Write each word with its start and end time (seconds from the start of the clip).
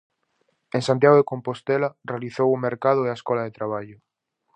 En 0.77 0.81
Santiago 0.87 1.17
de 1.19 1.29
Compostela 1.31 1.89
realizou 2.11 2.47
o 2.51 2.61
Mercado 2.67 3.01
e 3.03 3.09
a 3.09 3.17
Escola 3.19 3.45
de 3.45 3.55
Traballo. 3.57 3.97